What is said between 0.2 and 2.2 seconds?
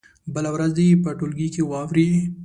بله ورځ دې یې په ټولګي کې واوروي.